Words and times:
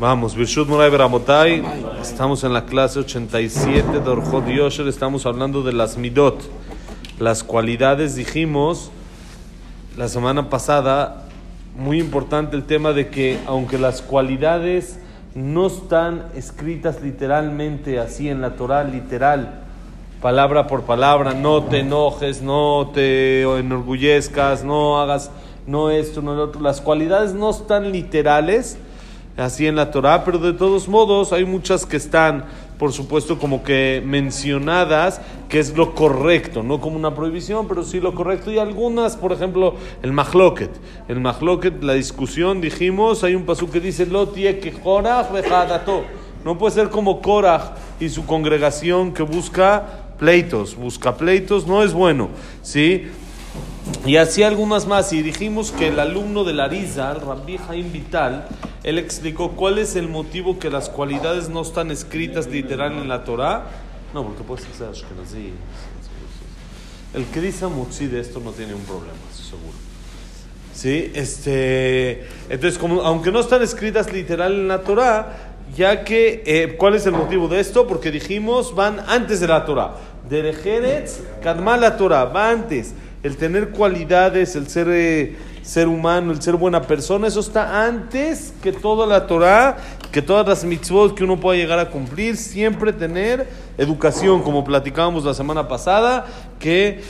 Vamos, 0.00 0.34
Birshut 0.34 0.68
Moray 0.68 0.90
Beramotai. 0.90 1.62
Estamos 2.02 2.42
en 2.42 2.52
la 2.52 2.64
clase 2.64 2.98
87 2.98 4.00
de 4.00 4.10
Orjot 4.10 4.48
Yosher. 4.48 4.88
Estamos 4.88 5.24
hablando 5.24 5.62
de 5.62 5.72
las 5.72 5.96
midot. 5.96 6.42
Las 7.20 7.44
cualidades, 7.44 8.16
dijimos 8.16 8.90
la 9.96 10.08
semana 10.08 10.50
pasada, 10.50 11.26
muy 11.76 12.00
importante 12.00 12.56
el 12.56 12.64
tema 12.64 12.92
de 12.92 13.08
que 13.08 13.38
aunque 13.46 13.78
las 13.78 14.02
cualidades 14.02 14.98
no 15.36 15.68
están 15.68 16.24
escritas 16.34 17.00
literalmente 17.00 18.00
así 18.00 18.28
en 18.28 18.40
la 18.40 18.56
Torah, 18.56 18.82
literal, 18.82 19.60
palabra 20.20 20.66
por 20.66 20.82
palabra, 20.82 21.34
no 21.34 21.62
te 21.62 21.78
enojes, 21.78 22.42
no 22.42 22.90
te 22.92 23.42
enorgullezcas, 23.42 24.64
no 24.64 25.00
hagas, 25.00 25.30
no 25.68 25.90
esto, 25.90 26.20
no 26.20 26.34
lo 26.34 26.42
otro. 26.46 26.60
Las 26.60 26.80
cualidades 26.80 27.32
no 27.32 27.50
están 27.50 27.92
literales 27.92 28.76
así 29.36 29.66
en 29.66 29.76
la 29.76 29.90
Torah, 29.90 30.24
pero 30.24 30.38
de 30.38 30.52
todos 30.52 30.88
modos 30.88 31.32
hay 31.32 31.44
muchas 31.44 31.86
que 31.86 31.96
están, 31.96 32.44
por 32.78 32.92
supuesto, 32.92 33.38
como 33.38 33.62
que 33.62 34.02
mencionadas, 34.04 35.20
que 35.48 35.58
es 35.58 35.76
lo 35.76 35.94
correcto, 35.94 36.62
no 36.62 36.80
como 36.80 36.96
una 36.96 37.14
prohibición, 37.14 37.66
pero 37.66 37.82
sí 37.82 38.00
lo 38.00 38.14
correcto. 38.14 38.50
Y 38.50 38.58
algunas, 38.58 39.16
por 39.16 39.32
ejemplo, 39.32 39.74
el 40.02 40.12
mahloket. 40.12 40.70
El 41.08 41.20
mahloket, 41.20 41.82
la 41.82 41.94
discusión, 41.94 42.60
dijimos, 42.60 43.24
hay 43.24 43.34
un 43.34 43.44
pasú 43.44 43.70
que 43.70 43.80
dice, 43.80 44.06
lo 44.06 44.32
que 44.32 44.74
No 46.44 46.58
puede 46.58 46.74
ser 46.74 46.90
como 46.90 47.22
Korah 47.22 47.74
y 47.98 48.08
su 48.08 48.26
congregación 48.26 49.12
que 49.12 49.22
busca 49.22 50.04
pleitos, 50.18 50.76
busca 50.76 51.16
pleitos, 51.16 51.66
no 51.66 51.82
es 51.82 51.92
bueno, 51.92 52.28
¿sí? 52.62 53.06
Y 54.06 54.16
así 54.16 54.42
algunas 54.42 54.86
más. 54.86 55.12
Y 55.12 55.22
dijimos 55.22 55.72
que 55.72 55.88
el 55.88 55.98
alumno 55.98 56.44
de 56.44 56.52
la 56.52 56.66
el 56.66 57.20
Rabbi 57.20 57.58
Jaim 57.58 57.92
Vital, 57.92 58.46
él 58.82 58.98
explicó 58.98 59.52
cuál 59.52 59.78
es 59.78 59.96
el 59.96 60.08
motivo 60.08 60.58
que 60.58 60.70
las 60.70 60.88
cualidades 60.88 61.48
no 61.48 61.62
están 61.62 61.90
escritas 61.90 62.46
literal 62.46 62.92
en 62.92 63.08
la 63.08 63.24
Torah. 63.24 63.64
No, 64.12 64.24
porque 64.24 64.42
puede 64.42 64.62
ser 64.62 64.88
Ashkenazi. 64.88 65.52
El 67.14 67.24
que 67.26 67.40
dice 67.40 67.66
Mutzi 67.66 68.06
de 68.06 68.20
esto 68.20 68.40
no 68.40 68.50
tiene 68.50 68.74
un 68.74 68.82
problema, 68.82 69.14
seguro. 69.32 69.72
¿Sí? 70.74 71.12
Este, 71.14 72.26
entonces, 72.48 72.78
como, 72.78 73.02
aunque 73.02 73.30
no 73.30 73.38
están 73.38 73.62
escritas 73.62 74.12
literal 74.12 74.52
en 74.52 74.68
la 74.68 74.82
Torah, 74.82 75.54
ya 75.76 76.04
que, 76.04 76.42
eh, 76.44 76.76
¿cuál 76.76 76.94
es 76.94 77.06
el 77.06 77.12
motivo 77.12 77.48
de 77.48 77.60
esto? 77.60 77.86
Porque 77.86 78.10
dijimos, 78.10 78.74
van 78.74 79.00
antes 79.06 79.40
de 79.40 79.46
la 79.46 79.64
Torah. 79.64 79.94
Derejeretz, 80.28 81.20
Kadma 81.42 81.76
la 81.76 81.96
Torah, 81.96 82.24
va 82.24 82.50
antes. 82.50 82.94
El 83.24 83.36
tener 83.38 83.70
cualidades, 83.70 84.54
el 84.54 84.68
ser 84.68 84.86
eh, 84.90 85.34
ser 85.62 85.88
humano, 85.88 86.30
el 86.30 86.42
ser 86.42 86.56
buena 86.56 86.82
persona, 86.82 87.26
eso 87.26 87.40
está 87.40 87.86
antes 87.86 88.52
que 88.62 88.70
toda 88.70 89.06
la 89.06 89.26
Torah, 89.26 89.78
que 90.12 90.20
todas 90.20 90.46
las 90.46 90.62
mitzvot 90.62 91.14
que 91.14 91.24
uno 91.24 91.40
pueda 91.40 91.58
llegar 91.58 91.78
a 91.78 91.88
cumplir, 91.88 92.36
siempre 92.36 92.92
tener 92.92 93.48
educación, 93.78 94.42
como 94.42 94.62
platicábamos 94.62 95.24
la 95.24 95.32
semana 95.32 95.66
pasada, 95.66 96.26
que 96.58 97.00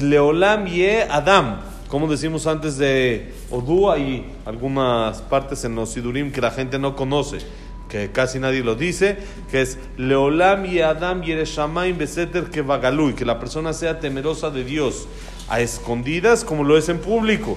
Leolam 0.00 0.66
Ye 0.66 1.04
Adam, 1.04 1.60
como 1.86 2.08
decimos 2.08 2.48
antes 2.48 2.76
de 2.76 3.32
Odu, 3.48 3.88
hay 3.92 4.26
algunas 4.44 5.22
partes 5.22 5.64
en 5.64 5.76
los 5.76 5.90
Sidurim 5.90 6.32
que 6.32 6.40
la 6.40 6.50
gente 6.50 6.80
no 6.80 6.96
conoce 6.96 7.38
que 7.88 8.10
casi 8.10 8.40
nadie 8.40 8.64
lo 8.64 8.74
dice, 8.74 9.18
que 9.52 9.60
es 9.60 9.78
Leolam 9.98 10.66
y 10.66 10.80
Adam 10.80 11.22
Yereshamaim 11.22 11.96
Beseter 11.96 12.50
que 12.50 12.60
Vagalui, 12.60 13.14
que 13.14 13.24
la 13.24 13.38
persona 13.38 13.72
sea 13.72 14.00
temerosa 14.00 14.50
de 14.50 14.64
Dios 14.64 15.06
a 15.48 15.60
escondidas 15.60 16.44
como 16.44 16.64
lo 16.64 16.76
es 16.76 16.88
en 16.88 16.98
público. 16.98 17.56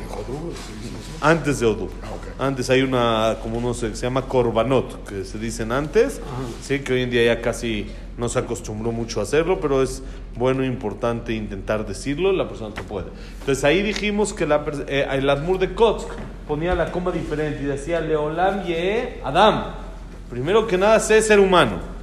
Antes 1.22 1.60
de 1.60 1.66
Odu. 1.66 1.90
Ah, 2.04 2.18
antes 2.40 2.70
hay 2.70 2.82
una, 2.82 3.38
como 3.42 3.58
uno 3.58 3.74
se, 3.74 3.96
se 3.96 4.04
llama 4.04 4.24
Korbanot, 4.24 5.08
que 5.08 5.26
se 5.26 5.40
dicen 5.40 5.72
antes, 5.72 6.22
sí, 6.62 6.80
que 6.80 6.94
hoy 6.94 7.02
en 7.02 7.10
día 7.10 7.24
ya 7.24 7.42
casi 7.42 7.88
no 8.16 8.30
se 8.30 8.38
acostumbró 8.38 8.92
mucho 8.92 9.20
a 9.20 9.24
hacerlo, 9.24 9.60
pero 9.60 9.82
es 9.82 10.04
bueno 10.36 10.62
e 10.62 10.68
importante 10.68 11.34
intentar 11.34 11.88
decirlo, 11.88 12.32
la 12.32 12.47
persona 12.47 12.76
que 12.76 12.84
puede. 12.84 13.08
Entonces 13.40 13.64
ahí 13.64 13.81
dijimos 13.81 14.34
que 14.34 14.46
la, 14.46 14.64
eh, 14.88 15.08
el 15.14 15.28
Admur 15.30 15.58
de 15.58 15.74
Kotsk 15.74 16.09
ponía 16.47 16.76
la 16.76 16.92
coma 16.92 17.12
diferente 17.12 17.64
y 17.64 17.66
decía 17.66 18.00
Leolam 18.02 18.64
Ye 18.66 19.20
Adam. 19.24 19.74
Primero 20.30 20.68
que 20.68 20.78
nada, 20.78 21.00
sé 21.00 21.22
ser 21.24 21.40
humano 21.40 21.97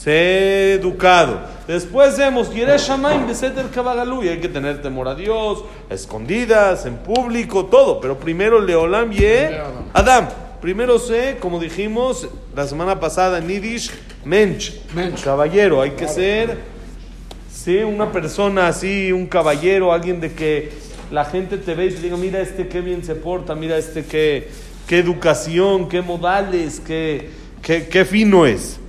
sé 0.00 0.74
educado. 0.74 1.40
Después 1.70 2.18
vemos, 2.18 2.50
y 2.52 2.62
hay 2.62 4.40
que 4.40 4.48
tener 4.48 4.82
temor 4.82 5.06
a 5.06 5.14
Dios, 5.14 5.62
escondidas, 5.88 6.84
en 6.84 6.96
público, 6.96 7.66
todo. 7.66 8.00
Pero 8.00 8.18
primero 8.18 8.60
Leolam 8.60 9.12
y 9.12 9.20
Adam. 9.92 10.28
Primero 10.60 10.98
sé, 10.98 11.36
como 11.38 11.60
dijimos 11.60 12.26
la 12.56 12.66
semana 12.66 12.98
pasada 12.98 13.38
en 13.38 13.46
Yiddish, 13.46 13.92
mensch, 14.24 14.72
caballero. 15.22 15.80
Hay 15.80 15.92
que 15.92 16.08
ser, 16.08 16.58
sí, 17.48 17.76
una 17.76 18.10
persona 18.10 18.66
así, 18.66 19.12
un 19.12 19.28
caballero, 19.28 19.92
alguien 19.92 20.20
de 20.20 20.32
que 20.32 20.72
la 21.12 21.24
gente 21.24 21.56
te 21.56 21.76
ve 21.76 21.86
y 21.86 21.90
te 21.92 22.00
diga, 22.00 22.16
mira 22.16 22.40
este 22.40 22.66
qué 22.66 22.80
bien 22.80 23.04
se 23.04 23.14
porta, 23.14 23.54
mira 23.54 23.78
este 23.78 24.04
qué, 24.04 24.48
qué 24.88 24.98
educación, 24.98 25.88
qué 25.88 26.02
modales, 26.02 26.80
qué, 26.84 27.30
qué, 27.62 27.86
qué 27.86 28.04
fino 28.04 28.44
es. 28.44 28.80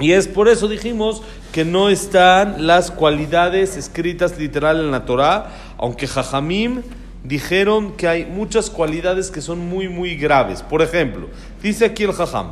Y 0.00 0.12
es 0.12 0.26
por 0.26 0.48
eso 0.48 0.68
dijimos 0.68 1.22
que 1.51 1.65
no 1.65 1.89
están 1.89 2.67
las 2.67 2.91
cualidades 2.91 3.77
escritas 3.77 4.37
literal 4.37 4.79
en 4.79 4.91
la 4.91 5.05
Torah, 5.05 5.51
aunque 5.77 6.07
Jajamim 6.07 6.81
dijeron 7.23 7.93
que 7.93 8.07
hay 8.07 8.25
muchas 8.25 8.69
cualidades 8.69 9.31
que 9.31 9.41
son 9.41 9.67
muy, 9.67 9.89
muy 9.89 10.15
graves. 10.15 10.61
Por 10.61 10.81
ejemplo, 10.81 11.27
dice 11.61 11.85
aquí 11.85 12.03
el 12.03 12.13
Jajam, 12.13 12.51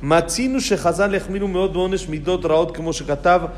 Matzinu 0.00 0.60
shechazal 0.60 1.14
echmiru 1.14 1.48
meod 1.48 1.76
midot 2.08 2.44
raot 2.44 2.72
como 2.72 2.92
shekatav 2.92 3.50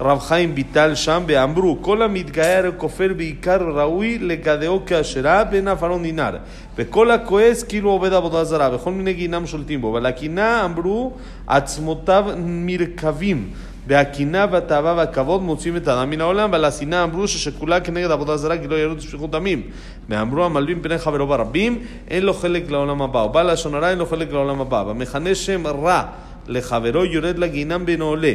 רב 0.00 0.20
חיים 0.20 0.54
ביטל 0.54 0.94
שם 0.94 1.22
ואמרו 1.26 1.78
כל 1.80 2.02
המתגאה 2.02 2.60
כופר 2.76 3.08
בעיקר 3.16 3.62
ראוי 3.62 4.18
לגדעו 4.18 4.80
כאשרה 4.86 5.44
בין 5.44 5.68
עפרון 5.68 6.02
דינר 6.02 6.36
וכל 6.76 7.10
הכועס 7.10 7.62
כאילו 7.62 7.90
עובד 7.90 8.12
עבודה 8.12 8.44
זרה 8.44 8.70
וכל 8.74 8.90
מיני 8.90 9.12
גינם 9.12 9.46
שולטים 9.46 9.80
בו 9.80 9.90
אבל 9.90 10.06
הקינה 10.06 10.64
אמרו 10.64 11.12
עצמותיו 11.46 12.24
מרכבים 12.46 13.50
והקינה 13.87 14.45
והתאווה 14.51 14.93
והכבוד 14.97 15.41
מוציאים 15.41 15.77
את 15.77 15.87
האדם 15.87 16.09
מן 16.09 16.21
העולם 16.21 16.51
ועל 16.51 16.65
השנאה 16.65 17.03
אמרו 17.03 17.27
ששקולה 17.27 17.79
כנגד 17.79 18.11
עבודה 18.11 18.37
זרה 18.37 18.57
כי 18.57 18.67
לא 18.67 18.75
ירוד 18.75 18.99
שפיכות 18.99 19.31
דמים 19.31 19.61
ואמרו 20.09 20.45
המלבין 20.45 20.81
פני 20.81 20.97
חברו 20.97 21.27
ברבים 21.27 21.79
אין 22.07 22.23
לו 22.23 22.33
חלק 22.33 22.71
לעולם 22.71 23.01
הבא 23.01 23.17
ובעל 23.17 23.53
לשון 23.53 23.73
הרע 23.75 23.89
אין 23.89 23.97
לו 23.97 24.05
חלק 24.05 24.31
לעולם 24.31 24.61
הבא 24.61 24.83
במכנה 24.83 25.35
שם 25.35 25.67
רע 25.67 26.03
לחברו 26.47 27.05
יורד 27.05 27.39
לגינם 27.39 27.85
בין 27.85 28.01
עולה, 28.01 28.33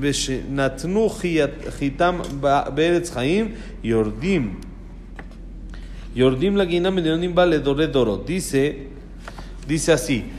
ושנתנו 0.00 1.08
חיתם 1.68 2.18
בארץ 2.74 3.10
חיים, 3.10 3.52
יורדים. 3.84 4.54
יורדים 6.16 6.56
לגינה 6.56 6.90
מיליונים 6.90 7.34
בה 7.34 7.44
לדורי 7.44 7.86
דורות. 7.86 8.28
Dice, 8.28 8.72
dice 9.68 9.92
así. 9.92 10.37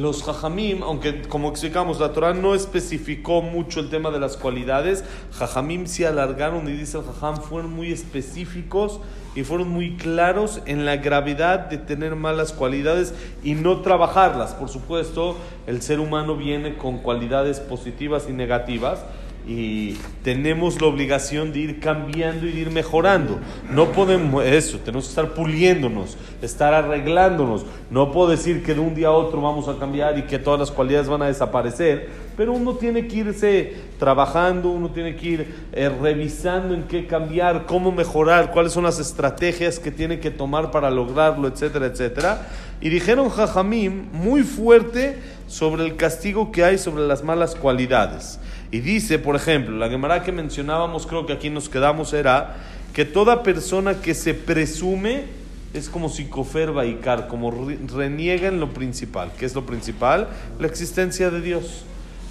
Los 0.00 0.22
jajamim, 0.22 0.82
aunque 0.82 1.22
como 1.22 1.48
explicamos, 1.48 2.00
la 2.00 2.12
Torah 2.12 2.34
no 2.34 2.54
especificó 2.54 3.42
mucho 3.42 3.80
el 3.80 3.90
tema 3.90 4.10
de 4.10 4.20
las 4.20 4.36
cualidades, 4.36 5.04
jajamim 5.32 5.86
se 5.86 6.06
alargaron 6.06 6.68
y 6.68 6.72
dice 6.72 6.98
el 6.98 7.04
jajam, 7.04 7.36
fueron 7.36 7.72
muy 7.72 7.92
específicos 7.92 9.00
y 9.34 9.44
fueron 9.44 9.68
muy 9.68 9.96
claros 9.96 10.62
en 10.66 10.86
la 10.86 10.96
gravedad 10.96 11.68
de 11.68 11.78
tener 11.78 12.16
malas 12.16 12.52
cualidades 12.52 13.14
y 13.42 13.54
no 13.54 13.80
trabajarlas. 13.82 14.54
Por 14.54 14.68
supuesto, 14.68 15.36
el 15.66 15.82
ser 15.82 16.00
humano 16.00 16.36
viene 16.36 16.76
con 16.76 16.98
cualidades 16.98 17.60
positivas 17.60 18.26
y 18.28 18.32
negativas 18.32 19.04
y 19.46 19.96
tenemos 20.24 20.80
la 20.80 20.88
obligación 20.88 21.52
de 21.52 21.60
ir 21.60 21.80
cambiando 21.80 22.46
y 22.46 22.52
de 22.52 22.60
ir 22.62 22.70
mejorando. 22.70 23.38
No 23.70 23.92
podemos 23.92 24.44
eso, 24.44 24.78
tenemos 24.78 25.04
que 25.04 25.10
estar 25.10 25.34
puliéndonos, 25.34 26.18
estar 26.42 26.74
arreglándonos. 26.74 27.64
No 27.88 28.10
puedo 28.10 28.30
decir 28.30 28.64
que 28.64 28.74
de 28.74 28.80
un 28.80 28.96
día 28.96 29.08
a 29.08 29.12
otro 29.12 29.40
vamos 29.40 29.68
a 29.68 29.78
cambiar 29.78 30.18
y 30.18 30.22
que 30.22 30.40
todas 30.40 30.58
las 30.58 30.72
cualidades 30.72 31.08
van 31.08 31.22
a 31.22 31.26
desaparecer, 31.26 32.08
pero 32.36 32.52
uno 32.52 32.74
tiene 32.74 33.06
que 33.06 33.16
irse 33.18 33.74
trabajando, 34.00 34.70
uno 34.70 34.90
tiene 34.90 35.14
que 35.14 35.28
ir 35.28 35.54
eh, 35.72 35.88
revisando 35.88 36.74
en 36.74 36.82
qué 36.82 37.06
cambiar, 37.06 37.66
cómo 37.66 37.92
mejorar, 37.92 38.50
cuáles 38.50 38.72
son 38.72 38.82
las 38.82 38.98
estrategias 38.98 39.78
que 39.78 39.92
tiene 39.92 40.18
que 40.18 40.32
tomar 40.32 40.72
para 40.72 40.90
lograrlo, 40.90 41.46
etcétera, 41.46 41.86
etcétera. 41.86 42.48
Y 42.80 42.88
dijeron 42.88 43.30
Jajamim 43.30 44.08
muy 44.12 44.42
fuerte 44.42 45.18
sobre 45.46 45.84
el 45.84 45.96
castigo 45.96 46.50
que 46.50 46.64
hay 46.64 46.78
sobre 46.78 47.06
las 47.06 47.22
malas 47.22 47.54
cualidades. 47.54 48.40
Y 48.76 48.80
dice, 48.80 49.18
por 49.18 49.36
ejemplo, 49.36 49.74
la 49.74 49.88
Gemara 49.88 50.22
que 50.22 50.32
mencionábamos, 50.32 51.06
creo 51.06 51.24
que 51.24 51.32
aquí 51.32 51.48
nos 51.48 51.70
quedamos, 51.70 52.12
era 52.12 52.56
que 52.92 53.06
toda 53.06 53.42
persona 53.42 54.02
que 54.02 54.12
se 54.12 54.34
presume 54.34 55.24
es 55.72 55.88
como 55.88 56.10
psicofer 56.10 56.72
baikar, 56.72 57.26
como 57.26 57.50
reniega 57.94 58.48
en 58.48 58.60
lo 58.60 58.74
principal. 58.74 59.32
¿Qué 59.38 59.46
es 59.46 59.54
lo 59.54 59.64
principal? 59.64 60.28
La 60.60 60.66
existencia 60.66 61.30
de 61.30 61.40
Dios. 61.40 61.86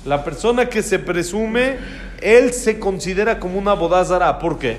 La 0.06 0.24
persona 0.24 0.69
que 0.69 0.83
se 0.83 1.00
presume, 1.00 1.77
él 2.21 2.53
se 2.53 2.77
considera 2.77 3.39
como 3.39 3.57
una 3.57 3.74
bodázara. 3.74 4.38
¿Por 4.38 4.59
qué? 4.59 4.77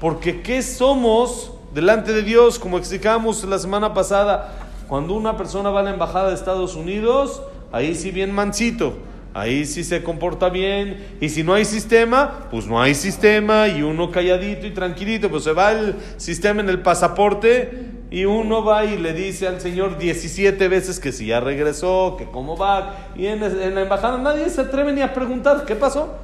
Porque 0.00 0.42
¿qué 0.42 0.62
somos 0.62 1.52
delante 1.72 2.12
de 2.12 2.20
Dios? 2.20 2.58
Como 2.58 2.76
explicamos 2.76 3.44
la 3.44 3.58
semana 3.58 3.94
pasada, 3.94 4.56
Cuando 4.88 5.14
una 5.14 5.38
persona 5.38 5.70
va 5.70 5.80
a 5.80 5.84
la 5.84 5.90
embajada 5.90 6.28
de 6.28 6.34
Estados 6.34 6.74
Unidos, 6.74 7.42
ahí 7.72 7.94
sí 7.94 8.10
bien 8.10 8.30
mansito. 8.30 9.07
Ahí 9.34 9.66
sí 9.66 9.84
se 9.84 10.02
comporta 10.02 10.48
bien. 10.48 11.06
Y 11.20 11.28
si 11.28 11.42
no 11.42 11.54
hay 11.54 11.64
sistema, 11.64 12.48
pues 12.50 12.66
no 12.66 12.80
hay 12.80 12.94
sistema. 12.94 13.68
Y 13.68 13.82
uno 13.82 14.10
calladito 14.10 14.66
y 14.66 14.70
tranquilito, 14.70 15.30
pues 15.30 15.44
se 15.44 15.52
va 15.52 15.72
el 15.72 15.94
sistema 16.16 16.60
en 16.60 16.68
el 16.68 16.80
pasaporte. 16.80 17.86
Y 18.10 18.24
uno 18.24 18.64
va 18.64 18.84
y 18.84 18.96
le 18.96 19.12
dice 19.12 19.46
al 19.46 19.60
Señor 19.60 19.98
17 19.98 20.68
veces 20.68 20.98
que 20.98 21.12
si 21.12 21.26
ya 21.26 21.40
regresó, 21.40 22.16
que 22.18 22.24
cómo 22.24 22.56
va. 22.56 23.10
Y 23.16 23.26
en, 23.26 23.42
en 23.42 23.74
la 23.74 23.82
embajada 23.82 24.18
nadie 24.18 24.48
se 24.48 24.62
atreve 24.62 24.92
ni 24.92 25.02
a 25.02 25.12
preguntar 25.12 25.64
qué 25.66 25.76
pasó. 25.76 26.16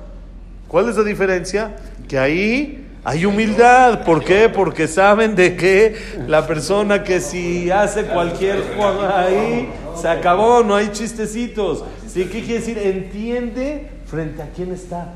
¿Cuál 0.68 0.88
es 0.88 0.96
la 0.96 1.04
diferencia? 1.04 1.76
Que 2.08 2.18
ahí 2.18 2.83
hay 3.06 3.26
humildad, 3.26 4.02
¿por 4.02 4.24
qué? 4.24 4.48
Porque 4.48 4.88
saben 4.88 5.36
de 5.36 5.56
que 5.56 5.94
la 6.26 6.46
persona 6.46 7.04
que 7.04 7.20
si 7.20 7.70
hace 7.70 8.04
cualquier 8.04 8.62
ahí, 9.14 9.68
se 9.94 10.08
acabó, 10.08 10.62
no 10.62 10.74
hay 10.74 10.88
chistecitos. 10.88 11.84
¿Sí? 12.08 12.24
¿Qué 12.24 12.40
quiere 12.40 12.60
decir? 12.60 12.78
Entiende 12.78 13.90
frente 14.06 14.42
a 14.42 14.48
quién 14.56 14.72
está. 14.72 15.12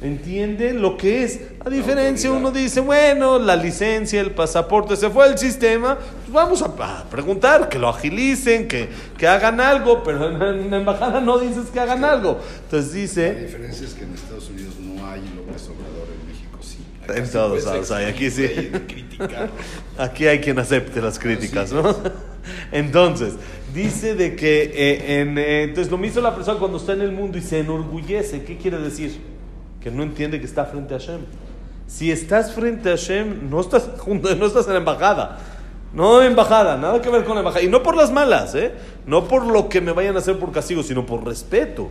Entiende 0.00 0.74
lo 0.74 0.96
que 0.96 1.24
es. 1.24 1.40
A 1.64 1.70
diferencia, 1.70 2.30
uno 2.30 2.52
dice, 2.52 2.78
bueno, 2.78 3.40
la 3.40 3.56
licencia, 3.56 4.20
el 4.20 4.30
pasaporte, 4.30 4.94
se 4.94 5.10
fue 5.10 5.26
el 5.26 5.36
sistema, 5.36 5.96
pues 5.96 6.32
vamos 6.32 6.62
a, 6.62 7.04
preguntar, 7.10 7.68
que 7.68 7.80
lo 7.80 7.88
agilicen, 7.88 8.68
que, 8.68 8.88
que 9.18 9.26
hagan 9.26 9.60
algo, 9.60 10.04
pero 10.04 10.28
en, 10.28 10.70
la 10.70 10.76
embajada 10.76 11.20
no 11.20 11.38
dices 11.38 11.66
que 11.72 11.80
hagan 11.80 12.04
algo. 12.04 12.38
Entonces 12.64 12.92
dice... 12.92 13.32
La 13.32 13.40
diferencia 13.40 13.86
es 13.86 13.94
que 13.94 14.04
en 14.04 14.14
Estados 14.14 14.50
Unidos 14.50 14.74
no 14.78 15.04
hay 15.08 15.20
López 15.34 15.68
Obrador 15.68 16.14
en 17.08 17.30
todos 17.30 17.64
lados 17.64 17.90
hay, 17.90 18.06
aquí 18.06 18.30
sí. 18.30 18.46
Aquí 19.98 20.26
hay 20.26 20.40
quien 20.40 20.58
acepte 20.58 21.00
las 21.00 21.18
críticas, 21.18 21.72
¿no? 21.72 21.94
Entonces, 22.72 23.34
dice 23.72 24.14
de 24.14 24.34
que 24.34 24.62
eh, 24.74 25.20
en, 25.20 25.38
eh, 25.38 25.62
entonces 25.62 25.90
lo 25.90 25.98
mismo 25.98 26.20
la 26.20 26.34
persona 26.34 26.58
cuando 26.58 26.78
está 26.78 26.92
en 26.92 27.00
el 27.00 27.12
mundo 27.12 27.38
y 27.38 27.40
se 27.40 27.60
enorgullece, 27.60 28.42
¿qué 28.42 28.56
quiere 28.56 28.78
decir? 28.78 29.20
Que 29.80 29.90
no 29.90 30.02
entiende 30.02 30.40
que 30.40 30.46
está 30.46 30.64
frente 30.64 30.94
a 30.94 30.98
Hashem. 30.98 31.20
Si 31.86 32.10
estás 32.10 32.52
frente 32.52 32.88
a 32.90 32.92
Hashem, 32.92 33.48
no 33.48 33.60
estás, 33.60 33.88
no 34.06 34.46
estás 34.46 34.66
en 34.66 34.72
la 34.72 34.78
embajada. 34.78 35.38
No 35.92 36.22
embajada, 36.22 36.76
nada 36.76 37.00
que 37.00 37.08
ver 37.08 37.24
con 37.24 37.34
la 37.34 37.40
embajada. 37.40 37.64
Y 37.64 37.68
no 37.68 37.82
por 37.82 37.96
las 37.96 38.10
malas, 38.10 38.54
¿eh? 38.56 38.72
No 39.06 39.28
por 39.28 39.46
lo 39.46 39.68
que 39.68 39.80
me 39.80 39.92
vayan 39.92 40.16
a 40.16 40.18
hacer 40.18 40.38
por 40.38 40.50
castigo, 40.50 40.82
sino 40.82 41.06
por 41.06 41.24
respeto 41.24 41.88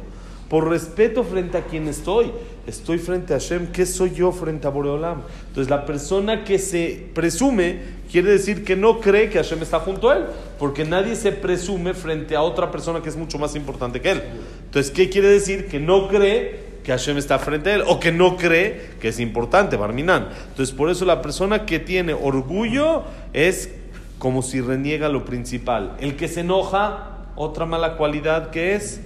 por 0.49 0.69
respeto 0.69 1.23
frente 1.23 1.57
a 1.57 1.65
quien 1.65 1.87
estoy. 1.87 2.31
Estoy 2.65 2.97
frente 2.97 3.33
a 3.33 3.39
Hashem, 3.39 3.67
¿qué 3.73 3.85
soy 3.85 4.13
yo 4.13 4.31
frente 4.31 4.67
a 4.67 4.69
Boreolam? 4.69 5.23
Entonces 5.47 5.69
la 5.69 5.85
persona 5.85 6.45
que 6.45 6.57
se 6.59 7.07
presume 7.13 7.79
quiere 8.09 8.31
decir 8.31 8.63
que 8.63 8.75
no 8.75 8.99
cree 8.99 9.29
que 9.29 9.37
Hashem 9.37 9.61
está 9.61 9.79
junto 9.79 10.09
a 10.09 10.17
él, 10.17 10.25
porque 10.59 10.85
nadie 10.85 11.15
se 11.15 11.31
presume 11.31 11.93
frente 11.93 12.35
a 12.35 12.41
otra 12.41 12.71
persona 12.71 13.01
que 13.01 13.09
es 13.09 13.17
mucho 13.17 13.37
más 13.37 13.55
importante 13.55 13.99
que 13.99 14.11
él. 14.11 14.23
Entonces, 14.65 14.91
¿qué 14.91 15.09
quiere 15.09 15.27
decir? 15.27 15.67
Que 15.67 15.79
no 15.79 16.07
cree 16.07 16.73
que 16.83 16.91
Hashem 16.91 17.17
está 17.17 17.39
frente 17.39 17.71
a 17.71 17.75
él 17.75 17.83
o 17.87 17.99
que 17.99 18.11
no 18.11 18.37
cree 18.37 18.91
que 19.01 19.07
es 19.09 19.19
importante, 19.19 19.75
Barminan. 19.75 20.29
Entonces, 20.49 20.73
por 20.73 20.89
eso 20.89 21.05
la 21.05 21.21
persona 21.21 21.65
que 21.65 21.79
tiene 21.79 22.13
orgullo 22.13 23.03
es 23.33 23.71
como 24.19 24.41
si 24.41 24.61
reniega 24.61 25.09
lo 25.09 25.25
principal. 25.25 25.97
El 25.99 26.15
que 26.15 26.27
se 26.27 26.41
enoja, 26.41 27.27
otra 27.35 27.65
mala 27.65 27.97
cualidad 27.97 28.51
que 28.51 28.75
es 28.75 29.01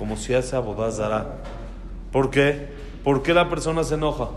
como 0.00 0.16
si 0.16 0.32
hace 0.32 0.56
abodazara. 0.56 1.26
¿Por 2.10 2.30
qué? 2.30 2.68
¿Por 3.04 3.22
qué 3.22 3.34
la 3.34 3.50
persona 3.50 3.84
se 3.84 3.96
enoja? 3.96 4.30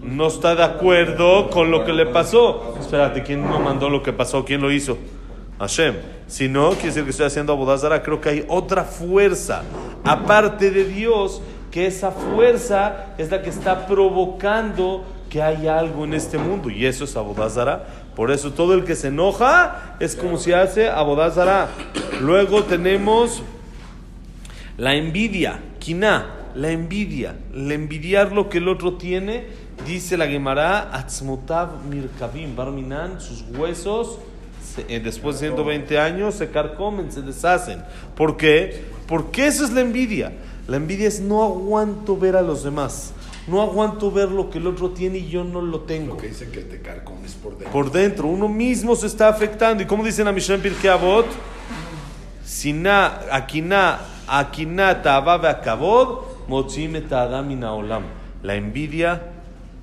No 0.00 0.28
está 0.28 0.54
de 0.54 0.62
acuerdo 0.62 1.50
con 1.50 1.72
lo 1.72 1.84
que 1.84 1.92
le 1.92 2.06
pasó. 2.06 2.76
Espérate, 2.78 3.24
¿quién 3.24 3.42
no 3.42 3.58
mandó 3.58 3.90
lo 3.90 4.04
que 4.04 4.12
pasó? 4.12 4.44
¿Quién 4.44 4.60
lo 4.60 4.70
hizo? 4.70 4.98
Hashem. 5.58 5.96
Si 6.28 6.48
no, 6.48 6.70
quiere 6.70 6.86
decir 6.86 7.02
que 7.02 7.10
estoy 7.10 7.26
haciendo 7.26 7.52
abodazara. 7.52 8.04
Creo 8.04 8.20
que 8.20 8.28
hay 8.28 8.44
otra 8.46 8.84
fuerza, 8.84 9.64
aparte 10.04 10.70
de 10.70 10.84
Dios, 10.84 11.42
que 11.72 11.86
esa 11.86 12.12
fuerza 12.12 13.14
es 13.18 13.32
la 13.32 13.42
que 13.42 13.50
está 13.50 13.88
provocando 13.88 15.04
que 15.28 15.42
hay 15.42 15.66
algo 15.66 16.04
en 16.04 16.14
este 16.14 16.38
mundo. 16.38 16.70
Y 16.70 16.86
eso 16.86 17.02
es 17.02 17.16
abodazara. 17.16 17.99
Por 18.14 18.30
eso 18.30 18.52
todo 18.52 18.74
el 18.74 18.84
que 18.84 18.96
se 18.96 19.08
enoja 19.08 19.96
es 20.00 20.16
como 20.16 20.36
si 20.36 20.52
hace 20.52 20.88
abodazara. 20.88 21.68
Luego 22.20 22.64
tenemos 22.64 23.42
la 24.76 24.94
envidia, 24.94 25.60
quina, 25.78 26.26
la 26.54 26.70
envidia, 26.70 27.36
el 27.54 27.70
envidiar 27.70 28.32
lo 28.32 28.48
que 28.48 28.58
el 28.58 28.68
otro 28.68 28.94
tiene, 28.94 29.46
dice 29.86 30.16
la 30.16 30.26
Gemara, 30.26 30.90
atzmotav 30.92 31.84
mirkavim, 31.88 32.56
barminan, 32.56 33.20
sus 33.20 33.44
huesos, 33.56 34.18
eh, 34.88 35.00
después 35.02 35.40
de 35.40 35.48
120 35.48 35.98
años, 35.98 36.34
se 36.34 36.50
carcomen, 36.50 37.10
se 37.10 37.22
deshacen. 37.22 37.82
¿Por 38.16 38.36
qué? 38.36 38.84
Porque 39.06 39.46
eso 39.46 39.64
es 39.64 39.70
la 39.70 39.80
envidia. 39.80 40.32
La 40.68 40.76
envidia 40.76 41.08
es 41.08 41.20
no 41.20 41.42
aguanto 41.42 42.16
ver 42.16 42.36
a 42.36 42.42
los 42.42 42.62
demás. 42.62 43.12
No 43.50 43.60
aguanto 43.60 44.12
ver 44.12 44.30
lo 44.30 44.48
que 44.48 44.58
el 44.58 44.68
otro 44.68 44.90
tiene 44.90 45.18
y 45.18 45.28
yo 45.28 45.42
no 45.42 45.60
lo 45.60 45.80
tengo. 45.80 46.14
Lo 46.14 46.20
que 46.20 46.28
dice 46.28 46.48
que 46.50 46.60
te 46.60 46.80
carcomes 46.80 47.32
por 47.32 47.52
dentro. 47.52 47.72
Por 47.72 47.90
dentro, 47.90 48.28
uno 48.28 48.48
mismo 48.48 48.94
se 48.94 49.08
está 49.08 49.28
afectando. 49.28 49.82
¿Y 49.82 49.86
como 49.86 50.04
dicen 50.04 50.28
a 50.28 50.32
Mishnah 50.32 50.58
Pirkei 50.58 50.88
Avot? 50.88 51.26
Sina, 52.44 53.22
akina, 53.32 53.98
akina 54.28 55.02
ta'avav 55.02 55.46
akavod, 55.46 56.46
motzim 56.46 56.94
et 56.94 57.10
olam. 57.10 58.04
La 58.44 58.54
envidia, 58.54 59.20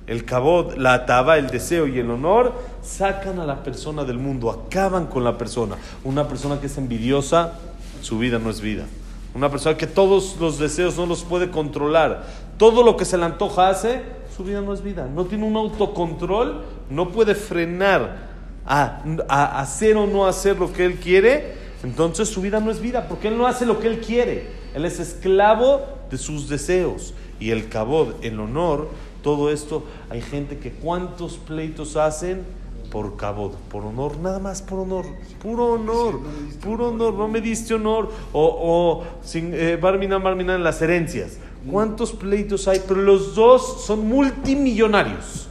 el 0.06 0.24
kabod, 0.24 0.76
la 0.78 0.94
ataba, 0.94 1.36
el 1.36 1.48
deseo 1.48 1.86
y 1.86 1.98
el 1.98 2.10
honor 2.10 2.54
sacan 2.82 3.38
a 3.38 3.44
la 3.44 3.62
persona 3.62 4.04
del 4.04 4.18
mundo, 4.18 4.50
acaban 4.50 5.06
con 5.06 5.24
la 5.24 5.36
persona. 5.36 5.76
Una 6.04 6.26
persona 6.26 6.58
que 6.58 6.68
es 6.68 6.78
envidiosa, 6.78 7.52
su 8.00 8.18
vida 8.18 8.38
no 8.38 8.48
es 8.48 8.62
vida. 8.62 8.86
Una 9.34 9.50
persona 9.50 9.76
que 9.76 9.86
todos 9.86 10.36
los 10.40 10.58
deseos 10.58 10.96
no 10.96 11.04
los 11.04 11.22
puede 11.22 11.50
controlar, 11.50 12.24
todo 12.58 12.82
lo 12.82 12.96
que 12.96 13.04
se 13.04 13.16
le 13.16 13.24
antoja 13.24 13.70
hace, 13.70 14.02
su 14.36 14.44
vida 14.44 14.60
no 14.60 14.74
es 14.74 14.82
vida. 14.82 15.08
No 15.12 15.24
tiene 15.24 15.46
un 15.46 15.56
autocontrol, 15.56 16.64
no 16.90 17.08
puede 17.10 17.34
frenar 17.34 18.28
a, 18.66 19.02
a 19.28 19.60
hacer 19.60 19.96
o 19.96 20.06
no 20.06 20.26
hacer 20.26 20.58
lo 20.58 20.72
que 20.72 20.84
él 20.84 20.96
quiere, 20.96 21.54
entonces 21.82 22.28
su 22.28 22.42
vida 22.42 22.60
no 22.60 22.70
es 22.70 22.80
vida, 22.80 23.06
porque 23.08 23.28
él 23.28 23.38
no 23.38 23.46
hace 23.46 23.64
lo 23.64 23.78
que 23.78 23.86
él 23.86 24.00
quiere. 24.00 24.48
Él 24.74 24.84
es 24.84 24.98
esclavo 25.00 25.80
de 26.10 26.18
sus 26.18 26.48
deseos. 26.48 27.14
Y 27.40 27.50
el 27.50 27.68
cabod, 27.68 28.14
el 28.22 28.38
honor, 28.40 28.88
todo 29.22 29.50
esto, 29.50 29.84
hay 30.10 30.20
gente 30.20 30.58
que 30.58 30.72
cuántos 30.72 31.36
pleitos 31.36 31.96
hacen 31.96 32.44
por 32.90 33.16
cabod, 33.16 33.52
por 33.70 33.84
honor, 33.84 34.18
nada 34.18 34.38
más 34.38 34.62
por 34.62 34.80
honor, 34.80 35.04
puro 35.42 35.74
honor, 35.74 36.20
puro 36.62 36.88
honor, 36.88 37.14
no 37.14 37.28
me 37.28 37.40
diste 37.40 37.74
honor, 37.74 38.10
o, 38.32 38.42
o 38.60 39.04
sin, 39.22 39.52
eh, 39.52 39.76
barmina, 39.76 40.18
barmina 40.18 40.54
en 40.54 40.64
las 40.64 40.80
herencias. 40.80 41.38
¿Cuántos 41.70 42.12
pleitos 42.12 42.68
hay? 42.68 42.80
Pero 42.86 43.02
los 43.02 43.34
dos 43.34 43.84
son 43.84 44.08
multimillonarios. 44.08 45.48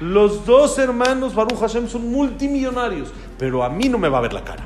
Los 0.00 0.44
dos 0.44 0.78
hermanos 0.78 1.34
Baruch 1.34 1.58
Hashem 1.58 1.88
son 1.88 2.10
multimillonarios, 2.10 3.08
pero 3.38 3.64
a 3.64 3.68
mí 3.68 3.88
no 3.88 3.98
me 3.98 4.08
va 4.08 4.18
a 4.18 4.20
ver 4.20 4.32
la 4.32 4.44
cara. 4.44 4.64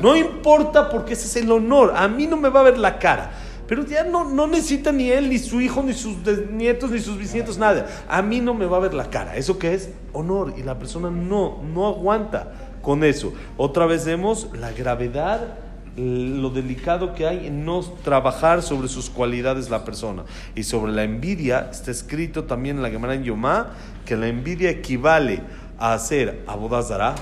No 0.00 0.16
importa 0.16 0.88
porque 0.90 1.14
ese 1.14 1.26
es 1.26 1.44
el 1.44 1.50
honor, 1.50 1.92
a 1.96 2.06
mí 2.08 2.26
no 2.26 2.36
me 2.36 2.48
va 2.48 2.60
a 2.60 2.64
ver 2.64 2.78
la 2.78 2.98
cara. 2.98 3.32
Pero 3.66 3.86
ya 3.86 4.04
no, 4.04 4.24
no 4.24 4.46
necesita 4.46 4.92
ni 4.92 5.10
él, 5.10 5.30
ni 5.30 5.38
su 5.38 5.60
hijo, 5.60 5.82
ni 5.82 5.94
sus 5.94 6.16
nietos, 6.50 6.90
ni 6.90 7.00
sus 7.00 7.16
bisnietos, 7.16 7.56
nada. 7.56 7.86
A 8.08 8.20
mí 8.20 8.40
no 8.40 8.52
me 8.54 8.66
va 8.66 8.76
a 8.76 8.80
ver 8.80 8.92
la 8.92 9.08
cara. 9.08 9.36
¿Eso 9.36 9.58
qué 9.58 9.72
es? 9.72 9.90
Honor. 10.12 10.52
Y 10.58 10.62
la 10.62 10.78
persona 10.78 11.10
no, 11.10 11.62
no 11.62 11.86
aguanta 11.86 12.52
con 12.82 13.02
eso. 13.02 13.32
Otra 13.56 13.86
vez 13.86 14.04
vemos 14.04 14.48
la 14.52 14.72
gravedad, 14.72 15.58
lo 15.96 16.50
delicado 16.50 17.14
que 17.14 17.26
hay 17.26 17.46
en 17.46 17.64
no 17.64 17.80
trabajar 17.80 18.62
sobre 18.62 18.88
sus 18.88 19.10
cualidades 19.10 19.68
la 19.70 19.84
persona. 19.84 20.24
Y 20.54 20.62
sobre 20.62 20.92
la 20.92 21.04
envidia, 21.04 21.68
está 21.70 21.90
escrito 21.90 22.44
también 22.44 22.76
en 22.76 22.82
la 22.82 22.90
Gemara 22.90 23.14
en 23.14 23.24
Yomá, 23.24 23.72
que 24.06 24.16
la 24.16 24.28
envidia 24.28 24.70
equivale 24.70 25.40
a 25.78 25.94
hacer 25.94 26.42
abodazara, 26.46 27.14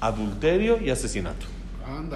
adulterio 0.00 0.78
y 0.80 0.90
asesinato. 0.90 1.46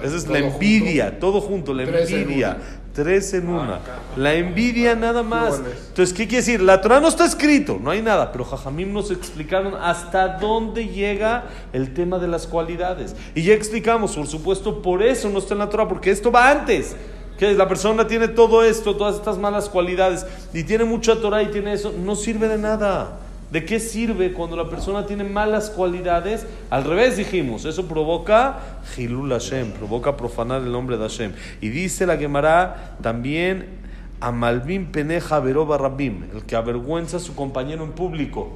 Esa 0.03 0.15
es 0.15 0.27
la 0.27 0.39
envidia, 0.39 1.19
todo 1.19 1.41
junto, 1.41 1.73
la 1.73 1.83
envidia. 1.83 2.57
Tres 2.99 3.33
en 3.33 3.47
una. 3.47 3.75
Ah, 3.75 3.79
la 4.17 4.33
envidia 4.33 4.93
nada 4.93 5.23
más. 5.23 5.61
Entonces, 5.87 6.13
¿qué 6.13 6.27
quiere 6.27 6.43
decir? 6.43 6.61
La 6.61 6.81
Torah 6.81 6.99
no 6.99 7.07
está 7.07 7.23
escrito, 7.23 7.79
no 7.81 7.91
hay 7.91 8.01
nada, 8.01 8.29
pero 8.33 8.43
Jajamim 8.43 8.91
nos 8.91 9.09
explicaron 9.09 9.73
hasta 9.75 10.37
dónde 10.37 10.85
llega 10.89 11.45
el 11.71 11.93
tema 11.93 12.19
de 12.19 12.27
las 12.27 12.45
cualidades. 12.45 13.15
Y 13.35 13.43
ya 13.43 13.53
explicamos, 13.53 14.17
por 14.17 14.27
supuesto, 14.27 14.81
por 14.81 15.01
eso 15.01 15.29
no 15.29 15.39
está 15.39 15.53
en 15.53 15.59
la 15.59 15.69
Torah, 15.69 15.87
porque 15.87 16.11
esto 16.11 16.29
va 16.29 16.51
antes. 16.51 16.93
Que 17.37 17.53
la 17.53 17.69
persona 17.69 18.05
tiene 18.05 18.27
todo 18.27 18.65
esto, 18.65 18.97
todas 18.97 19.15
estas 19.15 19.37
malas 19.37 19.69
cualidades, 19.69 20.25
y 20.53 20.65
tiene 20.65 20.83
mucha 20.83 21.15
Torah 21.15 21.41
y 21.41 21.51
tiene 21.51 21.71
eso, 21.71 21.93
no 21.97 22.17
sirve 22.17 22.49
de 22.49 22.57
nada. 22.57 23.17
¿De 23.51 23.65
qué 23.65 23.79
sirve 23.79 24.31
cuando 24.33 24.55
la 24.55 24.69
persona 24.69 25.07
tiene 25.07 25.23
malas 25.23 25.71
cualidades? 25.71 26.45
Al 26.69 26.83
revés 26.83 27.17
dijimos, 27.17 27.65
eso 27.65 27.87
provoca 27.87 28.59
Hilul 28.95 29.31
Hashem, 29.31 29.71
provoca 29.71 30.15
profanar 30.15 30.61
el 30.61 30.71
nombre 30.71 30.97
de 30.97 31.03
Hashem. 31.03 31.33
Y 31.59 31.69
dice 31.69 32.05
la 32.05 32.17
Gemara 32.17 32.97
también, 33.01 33.79
Amalbim 34.21 34.91
Peneja 34.91 35.39
Veroba 35.39 35.77
Rabim, 35.77 36.25
el 36.33 36.43
que 36.43 36.55
avergüenza 36.55 37.17
a 37.17 37.19
su 37.19 37.33
compañero 37.35 37.83
en 37.83 37.91
público, 37.93 38.49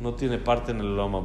no 0.00 0.14
tiene 0.14 0.38
parte 0.38 0.72
en 0.72 0.80
el 0.80 0.98
Olam 0.98 1.24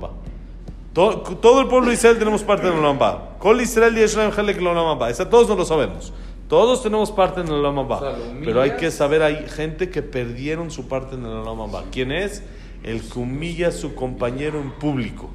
To- 0.94 1.20
Todo, 1.22 1.62
el 1.62 1.68
pueblo 1.68 1.88
de 1.90 1.94
Israel 1.94 2.18
tenemos 2.18 2.44
parte 2.44 2.68
en 2.68 2.74
el 2.74 2.80
Olam 2.80 2.98
Haba. 2.98 3.38
Kol 3.40 3.62
Israel 3.62 3.98
y 3.98 4.02
Israel 4.04 4.34
Helek 4.38 4.58
el 4.58 4.68
Olam 4.68 4.86
Haba. 4.88 5.10
Esa 5.10 5.30
todos 5.30 5.48
no 5.48 5.56
lo 5.56 5.64
sabemos. 5.64 6.12
Todos 6.50 6.82
tenemos 6.82 7.12
parte 7.12 7.42
en 7.42 7.48
el 7.48 7.54
Olam 7.54 7.80
Haba. 7.80 7.98
O 7.98 8.00
sea, 8.00 8.10
lo 8.18 8.24
humillas. 8.26 8.46
Pero 8.46 8.62
hay 8.62 8.72
que 8.72 8.92
saber, 8.92 9.22
hay 9.22 9.46
gente 9.48 9.90
que 9.90 10.02
perdieron 10.02 10.72
su 10.72 10.88
parte 10.88 11.16
en 11.16 11.22
el 11.26 11.32
Olam 11.32 11.62
Haba. 11.62 11.84
¿Quién 11.92 12.12
es? 12.12 12.44
El 12.84 13.02
que 13.02 13.20
humilla 13.20 13.70
a 13.70 13.72
su 13.72 13.96
compañero 13.96 14.60
en 14.60 14.72
público. 14.72 15.30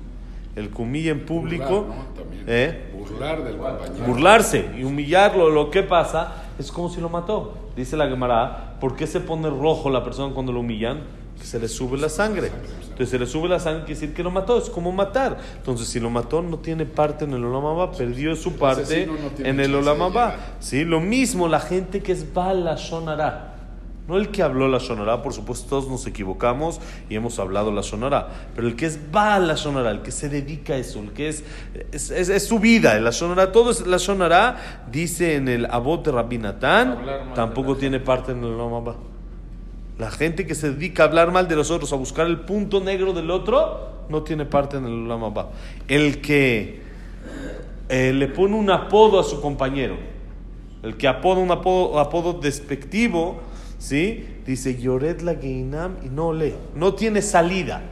El 0.56 0.70
que 0.70 0.82
humilla 0.82 1.12
en 1.12 1.26
público. 1.26 1.86
Burlar. 1.86 2.44
¿eh? 2.46 2.90
Burlar 2.96 3.44
del 3.44 3.56
compañero. 3.56 4.06
burlarse 4.06 4.70
y 4.78 4.84
humillarlo, 4.84 5.50
lo 5.50 5.70
que 5.70 5.82
pasa 5.82 6.44
es 6.58 6.70
como 6.70 6.88
si 6.88 7.00
lo 7.00 7.08
mató. 7.08 7.54
Dice 7.76 7.96
la 7.96 8.08
Gemara, 8.08 8.76
¿por 8.80 8.94
qué 8.96 9.06
se 9.06 9.20
pone 9.20 9.50
rojo 9.50 9.90
la 9.90 10.04
persona 10.04 10.32
cuando 10.32 10.52
lo 10.52 10.60
humillan? 10.60 11.00
Que 11.38 11.44
se 11.44 11.58
le 11.58 11.66
sube 11.66 11.98
la 11.98 12.08
sangre. 12.08 12.52
Entonces 12.82 13.10
se 13.10 13.18
le 13.18 13.26
sube 13.26 13.48
la 13.48 13.58
sangre, 13.58 13.84
quiere 13.84 14.00
decir 14.00 14.14
que 14.14 14.22
lo 14.22 14.30
mató, 14.30 14.56
es 14.56 14.70
como 14.70 14.92
matar. 14.92 15.38
Entonces 15.56 15.88
si 15.88 15.98
lo 15.98 16.08
mató 16.08 16.40
no 16.42 16.58
tiene 16.58 16.86
parte 16.86 17.24
en 17.24 17.32
el 17.32 17.44
Olam 17.44 17.66
Haba, 17.66 17.90
perdió 17.90 18.36
su 18.36 18.52
parte 18.52 19.06
no 19.06 19.16
en 19.44 19.58
el 19.58 19.72
chance 19.72 19.76
Olam 19.76 19.98
de 19.98 20.04
Haba. 20.04 20.30
llegar. 20.30 20.56
¿Sí? 20.60 20.84
Lo 20.84 21.00
mismo 21.00 21.48
la 21.48 21.58
gente 21.58 22.00
que 22.00 22.12
es 22.12 22.32
Bala 22.32 22.76
Shonara. 22.76 23.53
No 24.06 24.18
el 24.18 24.28
que 24.28 24.42
habló 24.42 24.68
la 24.68 24.78
Shonara, 24.78 25.22
por 25.22 25.32
supuesto 25.32 25.66
todos 25.68 25.88
nos 25.88 26.06
equivocamos 26.06 26.78
y 27.08 27.14
hemos 27.14 27.38
hablado 27.38 27.72
la 27.72 27.80
Shonara, 27.80 28.28
pero 28.54 28.66
el 28.68 28.76
que 28.76 28.84
es 28.84 29.10
Bala 29.10 29.54
Shonara, 29.54 29.90
el 29.92 30.02
que 30.02 30.10
se 30.10 30.28
dedica 30.28 30.74
a 30.74 30.76
eso, 30.76 31.00
el 31.00 31.12
que 31.12 31.28
es, 31.30 31.42
es, 31.90 32.10
es- 32.10 32.28
es 32.28 32.46
su 32.46 32.58
vida, 32.58 33.00
la 33.00 33.10
Shonara, 33.12 33.50
todo 33.50 33.70
es 33.70 33.86
la 33.86 33.96
Shonara, 33.96 34.82
dice 34.92 35.36
en 35.36 35.48
el 35.48 35.64
Abot 35.66 36.04
de 36.04 36.12
Rabbi 36.12 36.36
Natán, 36.36 36.90
Hablar 36.92 37.20
mal 37.20 37.28
de 37.30 37.34
tampoco 37.34 37.72
la 37.74 37.78
tiene 37.80 37.98
parte 38.00 38.32
en 38.32 38.38
el 38.44 38.52
Olam 38.52 38.74
Haba. 38.74 38.96
La 39.98 40.10
gente 40.10 40.46
que 40.46 40.54
se 40.54 40.72
dedica 40.72 41.04
a 41.04 41.06
hablar 41.06 41.32
mal 41.32 41.48
de 41.48 41.56
los 41.56 41.70
otros, 41.70 41.90
a 41.94 41.96
buscar 41.96 42.26
el 42.26 42.40
punto 42.40 42.80
negro 42.80 43.14
del 43.14 43.30
otro, 43.30 43.88
no 44.10 44.22
tiene 44.22 44.44
parte 44.44 44.76
en 44.76 44.84
el 44.84 44.92
Olam 45.06 45.24
Haba. 45.24 45.48
El 45.88 46.20
que 46.20 46.82
eh, 47.88 48.12
le 48.12 48.28
pone 48.28 48.54
un 48.54 48.70
apodo 48.70 49.18
a 49.18 49.24
su 49.24 49.40
compañero, 49.40 49.96
el 50.82 50.98
que 50.98 51.08
apoda 51.08 51.40
un 51.40 51.50
apodo, 51.50 51.98
apodo 51.98 52.34
despectivo, 52.34 53.40
¿sí? 53.84 54.26
Dice 54.46 54.76
Yored 54.80 55.20
la 55.20 55.34
Geinam 55.34 55.96
y 56.04 56.08
no 56.08 56.32
lee, 56.32 56.54
no 56.74 56.94
tiene 56.94 57.20
salida. 57.22 57.82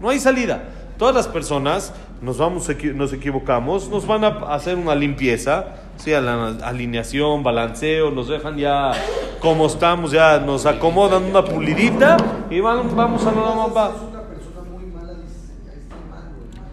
No 0.00 0.08
hay 0.10 0.18
salida. 0.18 0.64
Todas 0.98 1.14
las 1.14 1.28
personas 1.28 1.92
nos 2.20 2.38
vamos 2.38 2.68
nos 2.94 3.12
equivocamos, 3.12 3.88
nos 3.88 4.06
van 4.06 4.24
a 4.24 4.28
hacer 4.54 4.76
una 4.76 4.94
limpieza, 4.94 5.76
sí, 5.96 6.12
a 6.12 6.20
la 6.20 6.48
alineación, 6.64 7.42
balanceo, 7.42 8.10
nos 8.10 8.28
dejan 8.28 8.56
ya 8.56 8.92
como 9.40 9.66
estamos, 9.66 10.12
ya 10.12 10.38
nos 10.38 10.66
acomodan 10.66 11.24
una 11.24 11.44
pulidita 11.44 12.16
y 12.50 12.60
van- 12.60 12.94
vamos 12.94 13.22
a 13.26 13.32
la 13.32 13.40
mamá. 13.40 13.90
Es 13.94 14.02
una 14.10 14.22
persona 14.22 14.60
muy 14.70 14.84
mala, 14.86 15.14
dice, 15.14 15.54
ya 15.66 15.72
está 15.72 15.96
malo, 16.10 16.36
hermano. 16.52 16.70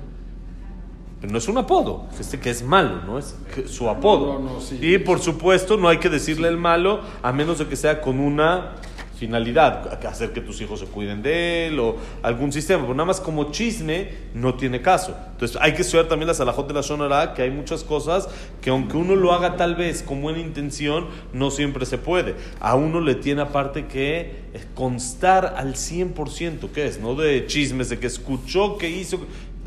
Pero 1.22 1.32
no 1.34 1.38
es 1.38 1.48
un 1.48 1.58
apodo, 1.58 2.06
este 2.20 2.40
que 2.40 2.50
es 2.50 2.64
malo, 2.64 3.02
no 3.06 3.20
es 3.20 3.36
que- 3.54 3.68
su 3.68 3.90
apodo. 3.90 4.40
No, 4.40 4.54
no, 4.54 4.62
sí. 4.62 4.80
y 4.82 4.98
por 5.00 5.20
supuesto 5.20 5.76
no 5.78 5.90
hay 5.90 5.98
que 5.98 6.10
decirle 6.10 6.48
el 6.48 6.58
malo 6.58 7.02
a 7.22 7.32
menos 7.34 7.60
de 7.60 7.68
que 7.68 7.76
sea 7.76 8.00
con 8.02 8.20
una 8.20 8.76
finalidad, 9.18 10.02
hacer 10.08 10.32
que 10.32 10.40
tus 10.40 10.62
hijos 10.62 10.80
se 10.80 10.86
cuiden 10.86 11.22
de 11.22 11.68
él 11.68 11.78
o 11.82 11.98
algún 12.24 12.54
sistema, 12.54 12.84
pero 12.84 12.94
nada 12.94 13.08
más 13.08 13.20
como 13.20 13.52
chisme 13.52 14.12
no 14.34 14.54
tiene 14.54 14.82
caso. 14.82 15.14
Entonces 15.34 15.58
hay 15.60 15.74
que 15.74 15.82
estudiar 15.82 16.08
también 16.08 16.28
las 16.28 16.40
alajot 16.40 16.66
de 16.70 16.74
la 16.74 16.80
Shonara, 16.80 17.34
que 17.34 17.42
hay 17.42 17.52
muchas 17.52 17.84
cosas 17.84 18.30
que 18.62 18.70
aunque 18.70 18.96
uno 18.96 19.18
lo 19.18 19.34
haga 19.34 19.58
tal 19.58 19.76
vez 19.76 20.04
con 20.04 20.22
buena 20.22 20.40
intención, 20.40 21.08
no 21.34 21.52
siempre 21.52 21.86
se 21.86 21.98
puede. 21.98 22.36
A 22.62 22.76
uno 22.76 23.02
le 23.02 23.16
tiene 23.16 23.42
aparte 23.42 23.88
que 23.88 24.48
eh, 24.54 24.66
constar 24.74 25.54
al 25.58 25.76
100%, 25.76 26.70
¿qué 26.74 26.88
es? 26.88 27.02
No 27.02 27.14
de 27.16 27.46
chismes, 27.46 27.90
de 27.90 28.00
que 28.00 28.08
escuchó, 28.08 28.78
que 28.78 28.90
hizo. 28.90 29.20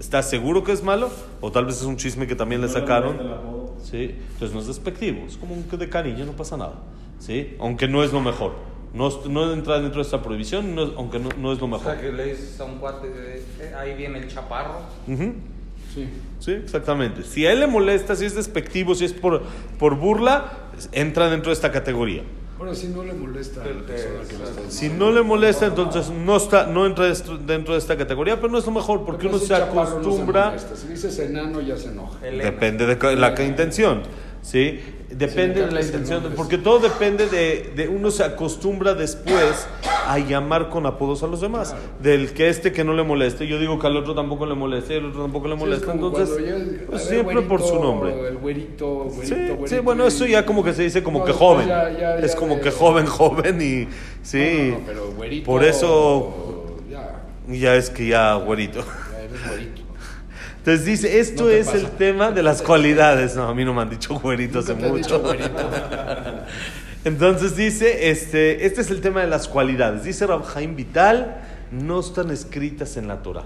¿Estás 0.03 0.29
seguro 0.29 0.65
que 0.65 0.73
es 0.73 0.83
malo? 0.83 1.11
O 1.41 1.53
tal 1.53 1.65
vez 1.65 1.77
es 1.77 1.85
un 1.85 1.97
chisme 1.97 2.27
que 2.27 2.35
también 2.35 2.61
le 2.61 2.69
sacaron. 2.69 3.19
¿Sí? 3.85 4.17
Entonces 4.33 4.53
no 4.53 4.59
es 4.59 4.67
despectivo, 4.67 5.25
es 5.29 5.37
como 5.37 5.55
un 5.55 5.63
que 5.63 5.77
de 5.77 5.89
cariño, 5.89 6.25
no 6.27 6.33
pasa 6.33 6.57
nada. 6.57 6.75
¿Sí? 7.21 7.55
Aunque 7.61 7.87
no 7.87 8.03
es 8.03 8.13
lo 8.13 8.21
mejor. 8.21 8.53
No, 8.93 9.07
es- 9.07 9.27
no 9.29 9.53
entra 9.53 9.79
dentro 9.79 9.99
de 10.01 10.03
esta 10.03 10.21
prohibición, 10.21 10.75
no 10.75 10.83
es- 10.83 10.91
aunque 10.97 11.21
no, 11.21 11.29
no 11.39 11.53
es 11.53 11.61
lo 11.61 11.67
O 11.67 11.69
mejor. 11.69 11.93
sea, 11.93 12.01
que 12.01 12.11
le 12.13 12.25
dices 12.31 12.59
a 12.61 12.65
un 12.65 12.79
cuate, 12.79 13.07
eh, 13.61 13.73
ahí 13.79 13.95
viene 13.95 14.19
el 14.19 14.27
chaparro. 14.29 14.81
Sí. 15.07 16.09
Sí, 16.41 16.51
exactamente. 16.51 17.23
Si 17.23 17.47
a 17.47 17.53
él 17.53 17.61
le 17.61 17.69
molesta, 17.69 18.17
si 18.17 18.25
es 18.25 18.35
despectivo, 18.35 18.97
si 18.97 19.05
es 19.05 19.13
por, 19.13 19.43
por 19.79 19.95
burla, 19.97 20.53
entra 20.91 21.31
dentro 21.31 21.51
de 21.51 21.55
esta 21.55 21.71
categoría. 21.71 22.23
Ahora 22.63 22.77
sí 22.77 22.93
no 22.95 23.03
le 23.03 23.13
molesta 23.13 23.61
a 23.61 23.67
la 23.67 23.83
persona 23.83 24.23
que 24.29 24.39
lo 24.39 24.45
está 24.45 24.61
Si 24.61 24.67
diciendo. 24.69 25.07
no 25.07 25.11
le 25.11 25.23
molesta, 25.23 25.67
entonces 25.67 26.11
no 26.11 26.37
está 26.37 26.65
no 26.69 26.87
entra 26.87 27.13
dentro 27.45 27.75
de 27.75 27.81
esta 27.81 27.97
categoría, 27.97 28.37
pero 28.37 28.51
no 28.53 28.59
es 28.59 28.65
lo 28.67 28.71
mejor, 28.71 29.05
porque 29.05 29.27
uno 29.27 29.39
si 29.39 29.47
se 29.47 29.49
chaparro 29.49 29.75
no 29.75 29.85
se 29.85 30.09
acostumbra. 30.09 30.55
si 30.77 30.87
dices 30.87 31.19
enano 31.19 31.61
ya 31.61 31.77
se 31.77 31.89
enoja. 31.89 32.25
Elena. 32.25 32.45
Depende 32.45 32.87
de 32.87 33.17
la 33.17 33.43
intención, 33.43 34.03
¿sí? 34.43 34.81
Depende 35.11 35.61
Sí, 35.61 35.67
de 35.67 35.73
la 35.73 35.81
el 35.81 35.87
intención, 35.87 36.33
porque 36.35 36.57
sí. 36.57 36.63
todo 36.63 36.79
depende 36.79 37.27
de, 37.27 37.73
de 37.77 37.87
uno 37.87 38.11
se 38.11 38.25
acostumbra 38.25 38.95
después 38.95 39.67
a 40.09 40.19
llamar 40.19 40.71
con 40.71 40.87
apodos 40.87 41.23
a 41.23 41.27
los 41.27 41.43
demás. 41.43 41.77
Del 42.01 42.33
que 42.33 42.49
este 42.49 42.73
que 42.73 42.83
no 42.83 42.95
le 42.95 43.03
moleste, 43.03 43.47
yo 43.47 43.59
digo 43.59 43.79
que 43.79 43.87
al 43.87 43.97
otro 43.99 44.15
tampoco 44.15 44.47
le 44.47 44.55
moleste, 44.55 44.95
y 44.95 44.97
al 44.97 45.07
otro 45.07 45.21
tampoco 45.23 45.49
le 45.49 45.55
Sí, 45.57 45.83
como 45.85 46.07
entonces 46.09 46.39
el- 46.39 46.87
pues 46.89 47.05
siempre 47.05 47.43
por 47.43 47.63
su 47.63 47.79
nombre. 47.79 48.29
El 48.29 48.39
güerito, 48.39 48.87
güerito, 49.05 49.23
Sí, 49.23 49.35
güerito, 49.35 49.67
sí, 49.67 49.79
bueno, 49.81 50.07
eso 50.07 50.25
ya 50.27 50.47
como 50.47 50.65
que 50.65 50.73
se 50.73 50.83
dice 50.85 51.03
como 51.03 51.19
No, 51.19 51.25
que 51.27 51.33
joven. 51.33 51.69
ya- 51.69 51.91
ya- 51.91 52.17
es 52.17 52.35
como 52.35 52.59
que 52.61 52.71
joven, 52.71 53.05
joven 53.07 53.61
y 53.61 53.89
sí. 54.23 54.69
No, 54.71 54.79
no, 54.79 54.85
pero 54.87 55.13
güerito. 55.13 55.45
Por 55.45 55.63
eso 55.63 56.79
Ya, 56.91 57.23
ya 57.49 57.75
es 57.77 57.91
que 57.91 58.07
ya 58.07 58.35
güerito. 58.37 58.81
ya 59.13 59.21
eres 59.25 59.47
güerito. 59.47 59.82
Entonces 60.65 60.85
dice, 60.85 61.19
esto 61.19 61.43
No 61.43 61.49
te 61.49 61.59
es 61.59 61.75
el 61.75 61.91
tema 61.91 62.31
de 62.31 62.41
las 62.45 62.63
cualidades. 62.63 63.35
No, 63.35 63.49
a 63.49 63.55
mí 63.55 63.65
no 63.65 63.75
me 63.75 63.83
han 63.83 63.91
dicho 63.91 64.15
güerito 64.15 64.61
hace 64.61 64.75
mucho. 64.75 64.95
dicho 64.95 65.21
güerito. 65.21 65.51
Entonces 67.05 67.57
dice, 67.57 68.11
este, 68.11 68.65
este 68.65 68.81
es 68.81 68.91
el 68.91 69.01
tema 69.01 69.23
de 69.23 69.27
las 69.27 69.49
cualidades. 69.49 70.05
Dice 70.05 70.25
Rabjaim 70.25 70.77
Vital, 70.77 71.43
no 71.73 71.99
están 71.99 72.31
escritas 72.31 72.97
en 72.97 73.09
la 73.09 73.23
Torah, 73.23 73.43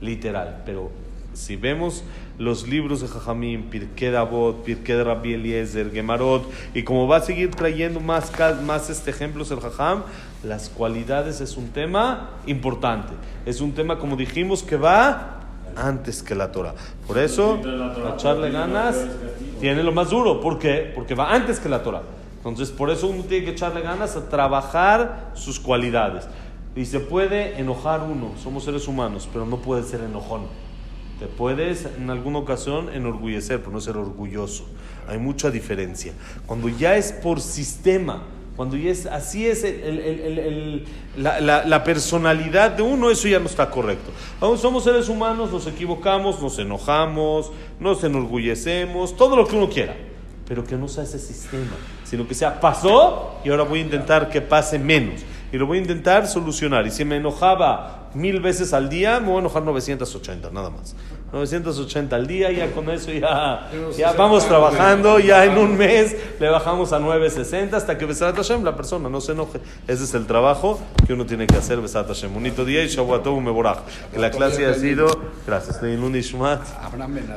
literal, 0.00 0.62
pero 0.66 0.90
si 1.32 1.54
vemos 1.54 2.02
los 2.36 2.66
libros 2.66 3.00
de 3.00 3.06
Jajamim, 3.06 3.70
Pirkei 3.70 4.12
Avot, 4.16 4.64
Pirkei 4.64 4.96
de 4.96 5.04
Rabbi 5.04 5.34
Eliezer, 5.34 5.92
Gemarot, 5.92 6.50
y 6.74 6.82
como 6.82 7.06
va 7.06 7.18
a 7.18 7.20
seguir 7.20 7.50
trayendo 7.50 8.00
más, 8.00 8.32
más 8.64 8.90
este 8.90 9.10
ejemplos 9.10 9.52
el 9.52 9.60
Jajam, 9.60 10.02
las 10.42 10.68
cualidades 10.68 11.40
es 11.40 11.56
un 11.56 11.68
tema 11.68 12.30
importante. 12.46 13.12
Es 13.44 13.60
un 13.60 13.72
tema, 13.72 14.00
como 14.00 14.16
dijimos, 14.16 14.64
que 14.64 14.76
va 14.76 15.35
antes 15.74 16.22
que 16.22 16.34
la 16.34 16.52
Torah. 16.52 16.74
Por 17.06 17.18
eso, 17.18 17.58
echarle 18.14 18.50
ganas, 18.50 18.96
tiene 19.60 19.82
lo 19.82 19.92
más 19.92 20.10
duro. 20.10 20.40
¿Por 20.40 20.58
qué? 20.58 20.92
Porque 20.94 21.14
va 21.14 21.32
antes 21.32 21.58
que 21.58 21.68
la 21.68 21.82
Torah. 21.82 22.02
Entonces, 22.38 22.70
por 22.70 22.90
eso 22.90 23.08
uno 23.08 23.24
tiene 23.24 23.44
que 23.44 23.50
echarle 23.52 23.80
ganas 23.80 24.16
a 24.16 24.28
trabajar 24.28 25.32
sus 25.34 25.58
cualidades. 25.58 26.28
Y 26.76 26.84
se 26.84 27.00
puede 27.00 27.58
enojar 27.58 28.02
uno, 28.02 28.32
somos 28.42 28.64
seres 28.64 28.86
humanos, 28.86 29.28
pero 29.32 29.46
no 29.46 29.56
puede 29.58 29.82
ser 29.82 30.02
enojón. 30.02 30.42
Te 31.18 31.26
puedes 31.26 31.86
en 31.96 32.10
alguna 32.10 32.38
ocasión 32.38 32.90
enorgullecer, 32.92 33.60
pero 33.60 33.72
no 33.72 33.80
ser 33.80 33.96
orgulloso. 33.96 34.66
Hay 35.08 35.18
mucha 35.18 35.50
diferencia. 35.50 36.12
Cuando 36.44 36.68
ya 36.68 36.96
es 36.96 37.12
por 37.12 37.40
sistema, 37.40 38.24
cuando 38.56 38.76
ya 38.76 38.90
es 38.90 39.06
así 39.06 39.46
es 39.46 39.62
el- 39.64 39.80
el- 40.00 40.38
el- 40.38 40.84
la, 41.18 41.40
la- 41.40 41.64
la 41.64 41.84
personalidad 41.84 42.70
de 42.72 42.82
uno, 42.82 43.10
eso 43.10 43.28
ya 43.28 43.38
no 43.38 43.46
está 43.46 43.70
correcto. 43.70 44.10
Aún 44.40 44.56
somos 44.58 44.84
seres 44.84 45.08
humanos, 45.08 45.52
nos 45.52 45.66
equivocamos, 45.66 46.40
nos 46.42 46.58
enojamos, 46.58 47.52
nos 47.78 48.02
enorgullecemos, 48.04 49.16
todo 49.16 49.36
lo 49.36 49.46
que 49.46 49.56
uno 49.56 49.68
quiera. 49.68 49.94
Pero 50.48 50.64
que 50.64 50.76
no 50.76 50.86
sea 50.88 51.04
ese 51.04 51.18
sistema, 51.18 51.72
sino 52.04 52.26
que 52.26 52.34
sea 52.34 52.60
pasó 52.60 53.34
y 53.44 53.50
ahora 53.50 53.64
voy 53.64 53.80
a 53.80 53.82
intentar 53.82 54.28
que 54.30 54.40
pase 54.40 54.78
menos. 54.78 55.20
Y 55.52 55.58
lo 55.58 55.66
voy 55.66 55.78
a 55.78 55.80
intentar 55.80 56.26
solucionar. 56.26 56.86
Y 56.86 56.90
si 56.90 57.04
me 57.04 57.16
enojaba 57.16 58.10
mil 58.14 58.40
veces 58.40 58.72
al 58.72 58.88
día, 58.88 59.20
me 59.20 59.26
voy 59.28 59.36
a 59.36 59.40
enojar 59.40 59.62
980, 59.62 60.50
nada 60.50 60.70
más. 60.70 60.94
980 61.32 62.14
al 62.16 62.26
día, 62.26 62.50
ya 62.52 62.70
con 62.70 62.88
eso 62.88 63.10
ya, 63.12 63.68
ya 63.96 64.12
vamos 64.12 64.46
trabajando, 64.46 65.18
ya 65.18 65.44
en 65.44 65.58
un 65.58 65.76
mes 65.76 66.16
le 66.38 66.48
bajamos 66.48 66.92
a 66.92 66.98
960 67.00 67.76
hasta 67.76 67.98
que 67.98 68.06
Besat 68.06 68.36
Hashem 68.36 68.62
la 68.62 68.76
persona 68.76 69.08
no 69.08 69.20
se 69.20 69.32
enoje. 69.32 69.58
Ese 69.88 70.04
es 70.04 70.14
el 70.14 70.26
trabajo 70.26 70.80
que 71.06 71.12
uno 71.12 71.26
tiene 71.26 71.46
que 71.46 71.56
hacer, 71.56 71.80
Besat 71.80 72.06
Hashem. 72.06 72.32
Bonito 72.32 72.64
día 72.64 72.84
y 72.84 72.88
Shavuatov 72.88 73.40
Meborach. 73.40 73.80
Que 74.12 74.18
la 74.20 74.30
clase 74.30 74.66
ha 74.66 74.74
sido, 74.74 75.06
gracias, 75.46 75.82
Leilun 75.82 76.14
Ishmat, 76.16 76.60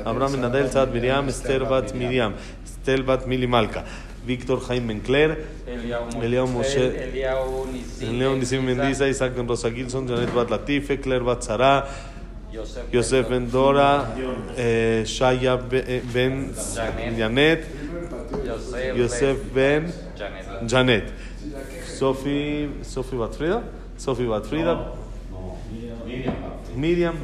Abraham 0.05 0.31
Benadel, 0.33 0.69
Sad 0.71 0.89
Miriam, 0.89 1.27
Esther 1.27 1.65
Bat 1.65 1.93
Miriam, 1.93 2.33
Estel 2.63 3.03
Bat 3.03 3.25
Mili 3.25 3.47
Malka, 3.47 3.83
Víctor 4.25 4.61
Jaime 4.61 4.85
Mencler, 4.93 5.45
Eliau 5.67 6.07
Eliau 6.21 6.47
Moshe- 6.47 6.93
Eliau 8.01 8.35
Nisim. 8.35 8.63
Mendiza, 8.63 9.07
Isaac 9.07 9.33
Rosa 9.47 9.71
Gilson, 9.71 10.07
Janet 10.07 10.33
Bat 10.33 10.49
Latife, 10.51 10.99
Claire 11.01 11.23
Bat 11.23 11.41
Sara, 11.43 11.85
Yosef, 12.91 13.29
Ben 13.29 13.49
Dora, 13.51 14.15
eh, 14.57 15.03
Shaya 15.05 15.57
Be- 15.57 15.83
eh, 15.87 16.01
Ben 16.13 16.51
Janet. 17.17 17.65
Yosef, 18.95 19.37
Ben 19.53 19.91
Janet. 20.67 21.11
Sofi, 21.85 22.69
Sofi 22.81 23.15
Batfrida, 23.15 23.61
Sofi 23.97 24.25
Batfrida, 24.25 24.93
Miriam. 26.75 27.15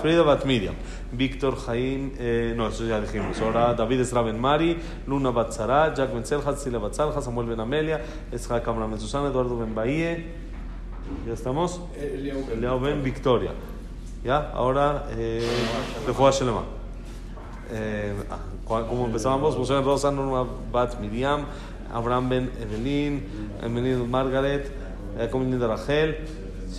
Frida 0.00 0.22
Bat 0.24 0.44
Miriam. 0.46 0.74
Víctor 1.12 1.56
Jaim, 1.56 2.12
eh, 2.18 2.54
no, 2.56 2.68
eso 2.68 2.84
ya 2.86 3.00
dijimos. 3.00 3.38
Ahora 3.40 3.74
David 3.74 4.00
Esra 4.00 4.22
Ben 4.22 4.38
Mari, 4.40 4.78
Luna 5.06 5.30
Bat 5.30 5.52
Sara, 5.52 5.94
Jack 5.94 6.12
Ben 6.12 6.24
Selja, 6.24 6.56
Sila 6.56 6.78
Bat 6.78 6.94
Salja, 6.94 7.20
Samuel 7.20 7.48
Ben 7.48 7.60
Amelia, 7.60 8.00
Esra 8.32 8.62
Kamra 8.62 8.86
Ben 8.86 8.98
Susana, 8.98 9.28
Eduardo 9.28 9.58
Ben 9.58 9.74
Bahie. 9.74 10.24
¿Ya 11.26 11.34
estamos? 11.34 11.80
Ben 11.94 12.56
Eliao 12.56 12.80
Ben 12.80 13.02
Victoria. 13.02 13.50
¿Ya? 14.24 14.50
Ahora, 14.54 15.06
eh, 15.16 15.46
Refuah 16.06 16.30
Shelema. 16.30 16.62
Eh, 17.70 18.14
ah, 18.30 18.38
¿Cómo 18.66 19.06
empezábamos? 19.06 19.56
Moshe 19.58 19.74
Ben 19.74 19.84
Rosa, 19.84 20.10
Norma 20.10 20.46
Bat 20.70 21.00
Miriam, 21.00 21.44
Abraham 21.92 22.28
Ben 22.28 22.50
Evelyn, 22.60 23.22
Evelyn 23.62 24.08
Margaret, 24.10 24.70
Jacob 25.18 25.40
Ben 25.42 25.60
Rachel, 25.60 26.16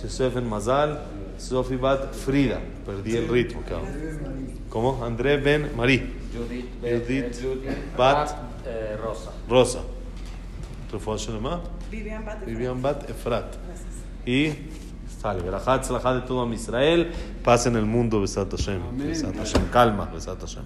Yosef 0.02 0.34
Ben 0.34 0.48
Mazal, 0.48 0.98
Sophie 1.38 1.76
Bat 1.76 2.14
Frida. 2.14 2.60
Perdí 2.86 3.16
el 3.16 3.28
ritmo, 3.28 3.62
cabrón. 3.68 3.88
¿Cómo? 4.70 5.04
André 5.04 5.36
Ben 5.36 5.70
Marí. 5.76 5.98
Judith, 6.32 6.66
Ben- 6.80 7.00
Judith, 7.02 7.24
eh, 7.24 7.42
Judith 7.42 7.96
Bat- 7.96 8.36
eh, 8.66 8.96
Rosa. 9.02 9.30
Rosa. 9.48 9.80
Refuah 10.92 11.16
Shelema. 11.18 11.60
Vivian 11.90 12.24
Bat. 12.24 12.44
Vivian 12.46 12.80
Bat 12.82 13.10
Efrat. 13.10 13.44
Gracias. 13.66 13.84
Y 14.26 14.73
sale, 15.24 15.42
verajat, 15.42 15.84
de 16.14 16.20
todo 16.26 16.52
Israel, 16.52 17.10
paz 17.42 17.66
en 17.66 17.76
el 17.76 17.86
mundo, 17.86 18.20
Besat 18.20 18.50
Hashem. 18.52 18.80
Besat 18.98 19.34
Hashem. 19.34 19.70
Calma, 19.72 20.04
Besat 20.12 20.38
Hashem. 20.38 20.64